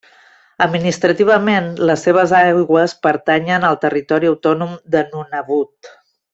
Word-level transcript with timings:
Administrativament 0.65 1.67
les 1.89 2.05
seves 2.07 2.33
aigües 2.39 2.97
pertanyen 3.09 3.69
al 3.71 3.79
territori 3.87 4.33
autònim 4.35 4.77
de 4.97 5.07
Nunavut. 5.15 5.97